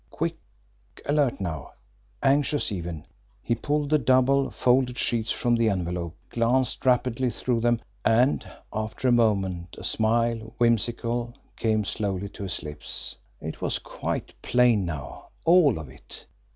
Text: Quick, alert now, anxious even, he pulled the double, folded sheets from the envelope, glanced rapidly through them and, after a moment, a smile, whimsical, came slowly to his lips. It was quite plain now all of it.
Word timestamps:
Quick, 0.09 0.39
alert 1.05 1.39
now, 1.39 1.73
anxious 2.23 2.71
even, 2.71 3.05
he 3.43 3.53
pulled 3.53 3.91
the 3.91 3.99
double, 3.99 4.49
folded 4.49 4.97
sheets 4.97 5.31
from 5.31 5.53
the 5.55 5.69
envelope, 5.69 6.15
glanced 6.31 6.83
rapidly 6.87 7.29
through 7.29 7.59
them 7.59 7.79
and, 8.03 8.51
after 8.73 9.07
a 9.09 9.11
moment, 9.11 9.75
a 9.77 9.83
smile, 9.83 10.55
whimsical, 10.57 11.35
came 11.55 11.85
slowly 11.85 12.29
to 12.29 12.41
his 12.41 12.63
lips. 12.63 13.15
It 13.39 13.61
was 13.61 13.77
quite 13.77 14.33
plain 14.41 14.85
now 14.87 15.25
all 15.45 15.77
of 15.77 15.87
it. 15.87 16.25